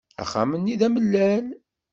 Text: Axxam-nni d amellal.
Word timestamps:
Axxam-nni 0.21 0.75
d 0.79 0.81
amellal. 0.87 1.45